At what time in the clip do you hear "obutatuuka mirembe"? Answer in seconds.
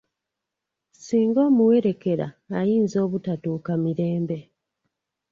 3.05-4.37